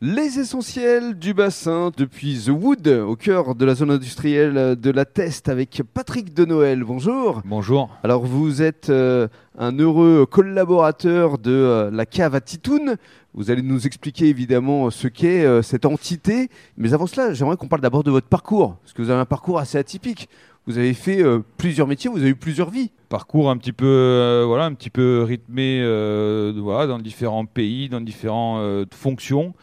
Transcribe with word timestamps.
Les 0.00 0.38
essentiels 0.38 1.18
du 1.18 1.34
bassin 1.34 1.90
depuis 1.96 2.44
The 2.46 2.50
Wood, 2.50 2.86
au 2.86 3.16
cœur 3.16 3.56
de 3.56 3.64
la 3.64 3.74
zone 3.74 3.90
industrielle 3.90 4.76
de 4.76 4.90
la 4.92 5.04
Teste, 5.04 5.48
avec 5.48 5.82
Patrick 5.92 6.32
de 6.32 6.44
Noël. 6.44 6.84
Bonjour. 6.84 7.42
Bonjour. 7.44 7.90
Alors, 8.04 8.24
vous 8.24 8.62
êtes 8.62 8.90
euh, 8.90 9.26
un 9.58 9.76
heureux 9.76 10.24
collaborateur 10.24 11.36
de 11.38 11.50
euh, 11.50 11.90
la 11.90 12.06
cave 12.06 12.36
à 12.36 12.40
Titoun. 12.40 12.94
Vous 13.34 13.50
allez 13.50 13.62
nous 13.62 13.88
expliquer 13.88 14.26
évidemment 14.26 14.88
ce 14.90 15.08
qu'est 15.08 15.44
euh, 15.44 15.62
cette 15.62 15.84
entité. 15.84 16.48
Mais 16.76 16.94
avant 16.94 17.08
cela, 17.08 17.34
j'aimerais 17.34 17.56
qu'on 17.56 17.66
parle 17.66 17.82
d'abord 17.82 18.04
de 18.04 18.12
votre 18.12 18.28
parcours, 18.28 18.76
parce 18.76 18.92
que 18.92 19.02
vous 19.02 19.10
avez 19.10 19.20
un 19.20 19.26
parcours 19.26 19.58
assez 19.58 19.78
atypique. 19.78 20.28
Vous 20.68 20.76
avez 20.76 20.92
fait 20.92 21.22
euh, 21.22 21.38
plusieurs 21.56 21.86
métiers, 21.86 22.10
vous 22.10 22.18
avez 22.18 22.28
eu 22.28 22.34
plusieurs 22.36 22.68
vies. 22.68 22.90
Parcours 23.08 23.48
un 23.48 23.56
petit 23.56 23.72
peu, 23.72 23.86
euh, 23.86 24.44
voilà, 24.46 24.66
un 24.66 24.74
petit 24.74 24.90
peu 24.90 25.22
rythmé 25.26 25.80
euh, 25.80 26.52
voilà, 26.58 26.86
dans 26.86 26.98
différents 26.98 27.46
pays, 27.46 27.88
dans 27.88 28.02
différentes 28.02 28.92
fonctions. 28.94 29.54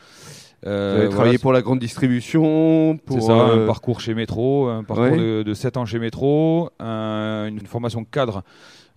Vous 0.64 0.72
avez 0.72 1.10
travaillé 1.10 1.38
voilà, 1.38 1.40
pour 1.40 1.54
la 1.54 1.62
grande 1.62 1.78
distribution, 1.78 2.94
C'est 2.98 3.05
pour 3.05 3.22
ça, 3.22 3.34
un 3.36 3.68
parcours 3.68 4.02
chez 4.02 4.16
Métro, 4.16 4.68
un 4.68 4.84
parcours 4.84 5.05
Ouais. 5.05 5.18
de, 5.20 5.44
de 5.44 5.54
7 5.54 5.78
ans 5.78 5.86
chez 5.86 6.00
Métro, 6.00 6.72
un- 6.80 7.45
une 7.50 7.59
formation 7.67 8.03
cadre 8.03 8.42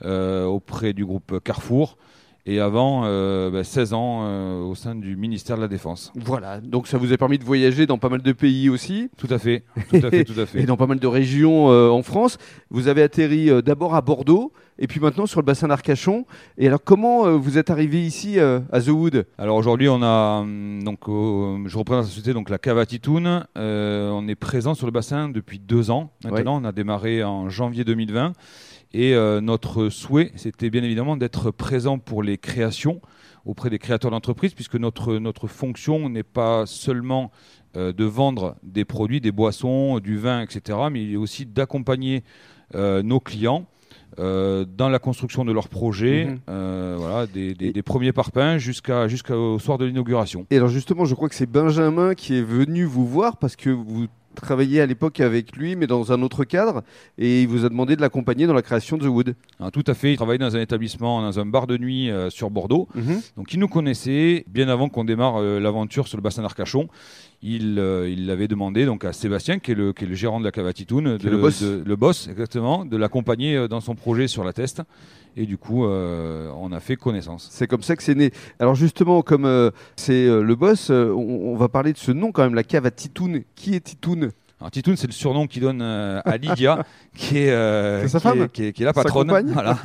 auprès 0.03 0.95
du 0.95 1.05
groupe 1.05 1.41
Carrefour, 1.45 1.99
et 2.47 2.61
avant 2.61 3.03
euh, 3.05 3.51
bah, 3.51 3.65
16 3.65 3.93
ans 3.93 4.21
euh, 4.23 4.63
au 4.63 4.75
sein 4.75 4.95
du 4.95 5.17
ministère 5.17 5.57
de 5.57 5.63
la 5.63 5.69
Défense. 5.69 6.13
Voilà, 6.15 6.61
donc 6.61 6.87
ça 6.87 6.99
vous 6.99 7.13
a 7.13 7.17
permis 7.17 7.39
de 7.39 7.45
voyager 7.45 7.87
dans 7.87 7.99
pas 7.99 8.09
mal 8.09 8.23
de 8.23 8.33
pays 8.33 8.69
aussi. 8.69 9.11
Tout 9.17 9.29
à 9.31 9.39
fait, 9.39 9.65
tout 9.91 9.97
à 9.97 10.11
fait, 10.11 10.25
tout 10.25 10.39
à 10.39 10.43
et 10.43 10.47
fait. 10.47 10.63
dans 10.65 10.77
pas 10.77 10.87
mal 10.87 10.99
de 10.99 11.07
régions 11.07 11.71
euh, 11.71 11.91
en 11.91 12.03
France. 12.03 12.39
Vous 12.71 12.89
avez 12.89 13.03
atterri 13.03 13.51
euh, 13.51 13.63
d'abord 13.63 13.95
à 13.95 14.01
Bordeaux 14.01 14.53
et 14.79 14.87
puis 14.87 15.01
maintenant 15.01 15.27
sur 15.27 15.41
le 15.41 15.45
bassin 15.45 15.69
d'Arcachon. 15.69 16.25
Et 16.57 16.67
alors 16.67 16.83
comment 16.83 17.37
vous 17.37 17.59
êtes 17.59 17.69
arrivé 17.69 18.01
ici 18.01 18.39
à 18.39 18.81
The 18.81 18.89
Wood? 18.89 19.27
Alors 19.37 19.57
aujourd'hui, 19.57 19.89
on 19.89 20.03
a 20.03 20.41
hum, 20.43 20.85
donc 20.85 21.01
je 21.09 21.77
représente 21.77 22.05
la 22.05 22.09
société 22.09 22.33
donc 22.33 22.49
la 22.49 22.59
cave 22.59 22.79
à 22.79 22.87
Titoun. 22.87 23.45
Euh, 23.57 24.11
on 24.11 24.27
est 24.29 24.35
présent 24.35 24.75
sur 24.75 24.87
le 24.87 24.93
bassin 24.93 25.29
depuis 25.29 25.59
deux 25.59 25.91
ans. 25.91 26.11
Maintenant, 26.25 26.61
on 26.61 26.65
a 26.65 26.73
démarré 26.73 27.25
en 27.25 27.49
janvier 27.49 27.85
2020 27.85 28.33
et 28.95 29.15
euh, 29.15 29.41
notre 29.41 29.89
souhait, 29.91 30.33
c'était 30.37 30.71
bien 30.71 30.83
évidemment 30.83 31.17
d'être 31.17 31.51
présent 31.51 31.99
pour 31.99 32.23
les 32.23 32.39
créations 32.39 33.01
auprès 33.45 33.71
des 33.71 33.79
créateurs 33.79 34.11
d'entreprises, 34.11 34.55
puisque 34.55 34.77
notre 34.77 35.19
notre 35.19 35.47
fonction 35.47 36.09
n'est 36.09 36.23
pas 36.23 36.65
seulement 36.67 37.31
euh, 37.77 37.93
de 37.93 38.05
vendre 38.05 38.57
des 38.63 38.85
produits, 38.85 39.21
des 39.21 39.33
boissons, 39.33 39.99
du 40.01 40.17
vin, 40.19 40.41
etc., 40.43 40.79
mais 40.91 41.03
il 41.05 41.13
est 41.13 41.17
aussi 41.17 41.47
d'accompagner 41.47 42.25
euh, 42.75 43.03
nos 43.03 43.21
clients. 43.21 43.67
euh, 44.19 44.65
dans 44.65 44.89
la 44.89 44.99
construction 44.99 45.45
de 45.45 45.53
leurs 45.53 45.69
projets, 45.69 46.25
Mhm. 46.25 46.39
euh, 46.49 46.97
voilà, 46.99 47.27
des, 47.27 47.55
des- 47.55 47.73
des 47.73 47.83
premiers 47.83 48.13
parpaings 48.13 48.59
jusqu'à 48.59 49.07
jusqu'au 49.07 49.59
soir 49.59 49.79
de 49.79 49.85
l'inauguration. 49.85 50.45
Et 50.51 50.57
alors 50.57 50.69
justement, 50.71 51.05
je 51.05 51.15
crois 51.15 51.29
que 51.29 51.35
c'est 51.35 51.47
Benjamin 51.51 52.15
qui 52.15 52.35
est 52.37 52.43
venu 52.43 52.85
vous 52.85 53.07
voir 53.07 53.37
parce 53.37 53.55
que 53.55 53.71
vous 53.71 54.07
travailliez 54.35 54.81
à 54.81 54.87
l'époque 54.87 55.21
avec 55.21 55.57
lui, 55.57 55.77
mais 55.77 55.87
dans 55.87 56.13
un 56.13 56.23
autre 56.23 56.45
cadre, 56.45 56.83
et 57.19 57.43
il 57.43 57.49
vous 57.49 57.65
a 57.65 57.69
demandé 57.69 57.97
de 57.97 58.01
l'accompagner 58.01 58.47
dans 58.47 58.55
la 58.55 58.63
création 58.63 58.97
de 58.97 59.05
The 59.05 59.09
Wood. 59.09 59.35
Ah, 59.61 59.71
tout 59.71 59.85
à 59.87 59.95
fait, 59.95 60.13
il 60.13 60.17
travaillait 60.17 60.39
dans 60.39 60.57
un 60.57 60.61
établissement, 60.61 61.23
dans 61.23 61.39
un 61.39 61.47
bar 61.47 61.67
de 61.67 61.77
nuit 61.77 62.11
euh, 62.11 62.31
sur 62.31 62.51
Bordeaux. 62.51 62.89
Mhm. 62.95 63.21
Donc 63.37 63.53
il 63.53 63.59
nous 63.59 63.69
connaissait 63.69 64.45
bien 64.49 64.69
avant 64.69 64.89
qu'on 64.89 65.05
démarre 65.05 65.37
euh, 65.41 65.61
l'aventure 65.61 66.09
sur 66.09 66.17
le 66.17 66.23
bassin 66.23 66.43
d'Arcachon. 66.43 66.89
Il 67.41 67.79
euh, 67.79 68.09
il 68.11 68.27
l'avait 68.27 68.49
demandé 68.49 68.85
donc 68.85 69.05
à 69.05 69.13
Sébastien, 69.13 69.61
qui 69.61 69.71
est 69.71 69.75
le, 69.75 69.93
qui 69.93 70.05
est 70.05 70.09
le 70.09 70.15
gérant 70.15 70.41
de 70.41 70.45
la 70.45 70.51
Cavatitoun, 70.51 71.07
est 71.07 71.23
le 71.23 71.39
boss. 71.39 71.63
le 71.63 71.97
boss 71.97 72.27
exactement, 72.27 72.85
de 72.85 72.97
l'accompagner 72.97 73.57
euh, 73.57 73.69
dans 73.69 73.81
son 73.81 73.95
projet 73.95 74.27
sur 74.27 74.43
la 74.43 74.53
test. 74.53 74.83
Et 75.37 75.47
du 75.47 75.57
coup, 75.57 75.85
euh, 75.87 76.51
on 76.57 76.73
a 76.73 76.81
fait 76.81 76.97
connaissance. 76.97 77.47
C'est 77.53 77.69
comme 77.69 77.83
ça 77.83 77.95
que 77.95 78.03
c'est 78.03 78.17
né. 78.17 78.33
Alors 78.59 78.75
justement, 78.75 79.23
comme 79.23 79.45
euh, 79.45 79.71
c'est 79.95 80.27
le 80.27 80.55
boss, 80.57 80.91
on, 80.91 81.15
on 81.15 81.57
va 81.57 81.69
parler 81.69 81.93
de 81.93 81.99
ce 81.99 82.11
nom 82.11 82.33
quand 82.33 82.43
même, 82.43 82.55
la 82.57 82.65
cave 82.65 82.87
à 82.87 82.91
Titoun. 82.91 83.43
Qui 83.55 83.77
est 83.77 83.81
Titoun? 83.81 84.33
Alors 84.61 84.73
Titoun, 84.73 84.97
c'est 84.97 85.07
le 85.07 85.13
surnom 85.13 85.47
qu'il 85.47 85.63
donne 85.63 85.81
euh, 85.83 86.21
à 86.25 86.37
Lydia, 86.37 86.85
qui 87.15 87.39
est, 87.39 87.51
euh, 87.51 88.01
qui 88.09 88.17
est- 88.43 88.53
qui 88.53 88.65
est, 88.65 88.73
qui 88.73 88.83
est 88.83 88.87
la 88.87 88.93
patronne. 88.93 89.31
Voilà. 89.53 89.79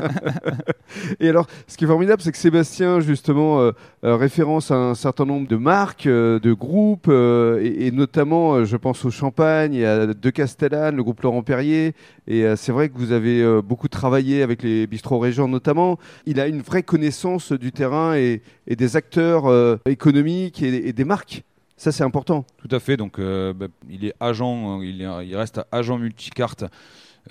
Et 1.19 1.29
alors, 1.29 1.45
ce 1.67 1.77
qui 1.77 1.83
est 1.83 1.87
formidable, 1.87 2.23
c'est 2.23 2.31
que 2.31 2.37
Sébastien, 2.39 2.99
justement, 2.99 3.59
euh, 3.61 3.71
euh, 4.03 4.15
référence 4.15 4.71
à 4.71 4.75
un 4.75 4.95
certain 4.95 5.25
nombre 5.25 5.47
de 5.47 5.57
marques, 5.57 6.07
de 6.07 6.53
groupes, 6.53 7.07
et, 7.07 7.85
et 7.87 7.91
notamment, 7.91 8.65
je 8.65 8.75
pense 8.77 9.05
au 9.05 9.11
Champagne, 9.11 9.75
et 9.75 9.85
à 9.85 10.07
De 10.07 10.29
Castellane, 10.31 10.95
le 10.95 11.03
groupe 11.03 11.21
Laurent 11.21 11.43
Perrier. 11.43 11.93
Et 12.27 12.43
c'est 12.55 12.71
vrai 12.71 12.89
que 12.89 12.97
vous 12.97 13.11
avez 13.11 13.61
beaucoup 13.61 13.87
travaillé 13.89 14.41
avec 14.41 14.63
les 14.63 14.87
bistrots 14.87 15.19
régents, 15.19 15.47
notamment. 15.47 15.99
Il 16.25 16.39
a 16.39 16.47
une 16.47 16.61
vraie 16.61 16.83
connaissance 16.83 17.51
du 17.51 17.71
terrain 17.71 18.15
et, 18.15 18.41
et 18.65 18.75
des 18.75 18.95
acteurs 18.95 19.45
économiques 19.85 20.63
et 20.63 20.93
des 20.93 21.05
marques. 21.05 21.43
Ça, 21.77 21.91
c'est 21.91 22.03
important. 22.03 22.45
Tout 22.57 22.73
à 22.75 22.79
fait. 22.79 22.97
Donc, 22.97 23.19
euh, 23.19 23.53
bah, 23.53 23.67
il 23.89 24.05
est 24.05 24.13
agent, 24.19 24.79
euh, 24.79 24.85
il, 24.85 25.01
est- 25.01 25.25
il 25.27 25.35
reste 25.35 25.61
agent 25.71 25.97
multicarte 25.97 26.65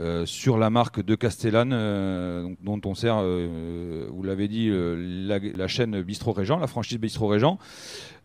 euh, 0.00 0.24
sur 0.26 0.56
la 0.58 0.70
marque 0.70 1.02
de 1.04 1.14
Castellane, 1.14 1.72
euh, 1.72 2.48
dont 2.62 2.80
on 2.86 2.94
sert, 2.94 3.22
vous 3.22 4.22
l'avez 4.22 4.48
dit, 4.48 4.70
la, 4.72 5.38
la 5.38 5.68
chaîne 5.68 6.00
Bistro 6.02 6.32
Régent, 6.32 6.58
la 6.58 6.66
franchise 6.66 6.98
Bistro 6.98 7.26
Régent. 7.28 7.58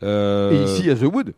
Et 0.01 0.63
ici, 0.65 0.89
à 0.89 0.95
The 0.95 1.03
Wood. 1.03 1.33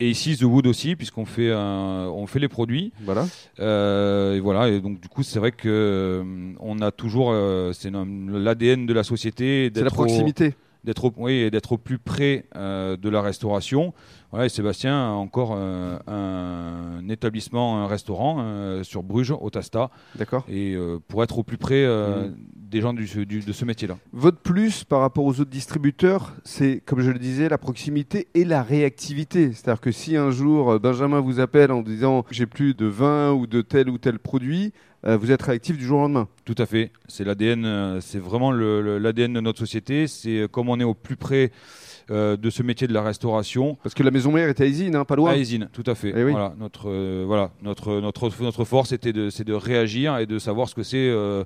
et 0.00 0.10
ici 0.10 0.36
The 0.36 0.42
Wood 0.42 0.66
aussi, 0.66 0.96
puisqu'on 0.96 1.24
fait, 1.26 1.50
un- 1.52 2.08
on 2.14 2.26
fait 2.26 2.38
les 2.38 2.48
produits. 2.48 2.92
Voilà. 3.04 3.26
Euh, 3.58 4.34
et 4.36 4.40
voilà. 4.40 4.68
Et 4.68 4.80
donc, 4.80 5.00
du 5.00 5.08
coup, 5.08 5.22
c'est 5.22 5.38
vrai 5.38 5.50
que 5.52 5.68
euh, 5.68 6.52
on 6.60 6.80
a 6.80 6.90
toujours, 6.90 7.30
euh, 7.32 7.72
c'est 7.72 7.90
l'ADN 7.90 8.86
de 8.86 8.92
la 8.92 9.02
société. 9.02 9.70
C'est 9.74 9.80
la 9.82 9.88
au- 9.88 9.90
proximité. 9.94 10.54
D'être 10.84 11.04
au, 11.04 11.12
oui, 11.16 11.50
d'être 11.50 11.72
au 11.72 11.78
plus 11.78 11.98
près 11.98 12.46
euh, 12.56 12.96
de 12.96 13.08
la 13.08 13.20
restauration. 13.22 13.92
Voilà, 14.30 14.46
et 14.46 14.48
Sébastien 14.48 14.94
a 14.94 15.10
encore 15.10 15.54
euh, 15.56 15.98
un 16.06 17.08
établissement, 17.08 17.82
un 17.82 17.86
restaurant 17.86 18.36
euh, 18.40 18.82
sur 18.84 19.02
Bruges, 19.02 19.32
au 19.32 19.50
Tasta, 19.50 19.90
D'accord. 20.14 20.44
et 20.48 20.76
pour 21.08 21.22
être 21.24 21.38
au 21.38 21.42
plus 21.42 21.56
près 21.58 21.84
Mhm. 21.86 22.36
des 22.54 22.80
gens 22.80 22.92
du, 22.92 23.26
du- 23.26 23.40
de 23.40 23.52
ce 23.52 23.64
métier-là. 23.64 23.96
Votre 24.12 24.38
plus 24.38 24.84
par 24.84 25.00
rapport 25.00 25.24
aux 25.24 25.40
autres 25.40 25.50
distributeurs, 25.50 26.32
c'est, 26.44 26.80
comme 26.86 27.00
je 27.00 27.10
le 27.10 27.18
disais, 27.18 27.48
la 27.48 27.58
proximité 27.58 28.28
et 28.34 28.44
la 28.44 28.62
réactivité. 28.62 29.52
C'est-à-dire 29.52 29.80
que 29.80 29.90
si 29.92 30.16
un 30.16 30.30
jour 30.30 30.78
Benjamin 30.78 31.20
vous 31.20 31.40
appelle 31.40 31.72
en 31.72 31.82
disant 31.82 32.24
j'ai 32.30 32.46
plus 32.46 32.74
de 32.74 32.86
vin 32.86 33.32
ou 33.32 33.46
de 33.48 33.60
tel 33.62 33.88
ou 33.90 33.98
tel 33.98 34.18
produit, 34.20 34.72
euh, 35.06 35.16
vous 35.16 35.30
êtes 35.32 35.42
réactif 35.42 35.76
du 35.78 35.84
jour 35.84 35.98
au 35.98 36.02
lendemain. 36.02 36.28
Tout 36.44 36.54
à 36.58 36.66
fait. 36.66 36.90
C'est 37.08 37.24
l'ADN, 37.24 37.64
euh, 37.64 38.00
c'est 38.00 38.18
vraiment 38.18 38.52
l'ADN 38.52 39.32
de 39.32 39.40
notre 39.40 39.58
société. 39.58 40.06
C'est 40.06 40.40
euh, 40.40 40.48
comme 40.48 40.68
on 40.68 40.78
est 40.80 40.84
au 40.84 40.94
plus 40.94 41.16
près 41.16 41.52
euh, 42.10 42.36
de 42.36 42.50
ce 42.50 42.62
métier 42.62 42.86
de 42.86 42.92
la 42.92 43.02
restauration. 43.02 43.76
Parce 43.82 43.94
que 43.94 44.02
la 44.02 44.10
maison 44.10 44.32
mère 44.32 44.48
était 44.48 44.64
à 44.64 44.66
Isine, 44.66 44.96
hein, 44.96 45.04
pas 45.04 45.16
loin. 45.16 45.30
À 45.32 45.36
Esine, 45.36 45.68
tout 45.72 45.84
à 45.86 45.94
fait. 45.94 46.12
Eh 46.16 46.24
oui. 46.24 46.32
Voilà, 46.32 46.54
notre, 46.58 46.90
euh, 46.90 47.24
voilà, 47.26 47.50
notre, 47.62 48.00
notre, 48.00 48.30
notre 48.42 48.64
force, 48.64 48.92
était 48.92 49.12
de, 49.12 49.30
c'est 49.30 49.44
de 49.44 49.54
réagir 49.54 50.18
et 50.18 50.26
de 50.26 50.38
savoir 50.38 50.68
ce 50.68 50.74
que 50.74 50.82
c'est, 50.82 51.08
de, 51.08 51.44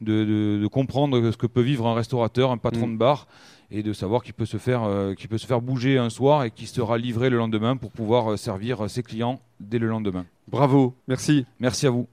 de- 0.00 0.58
de 0.62 0.66
comprendre 0.66 1.30
ce 1.30 1.36
que 1.36 1.46
peut 1.46 1.60
vivre 1.62 1.86
un 1.86 1.94
restaurateur, 1.94 2.50
un 2.50 2.58
patron 2.58 2.86
Mm. 2.88 2.92
de 2.94 2.98
bar, 2.98 3.28
et 3.70 3.82
de 3.82 3.92
savoir 3.92 4.22
qu'il 4.22 4.32
peut, 4.34 4.46
se 4.46 4.58
faire, 4.58 4.84
euh, 4.84 5.14
qu'il 5.14 5.28
peut 5.28 5.38
se 5.38 5.46
faire 5.46 5.60
bouger 5.60 5.98
un 5.98 6.08
soir 6.10 6.44
et 6.44 6.50
qu'il 6.50 6.68
sera 6.68 6.98
livré 6.98 7.30
le 7.30 7.36
lendemain 7.36 7.76
pour 7.76 7.90
pouvoir 7.90 8.38
servir 8.38 8.88
ses 8.88 9.02
clients 9.02 9.40
dès 9.60 9.78
le 9.78 9.88
lendemain. 9.88 10.24
Bravo, 10.48 10.94
merci. 11.08 11.44
Merci 11.60 11.86
à 11.86 11.90
vous. 11.90 12.04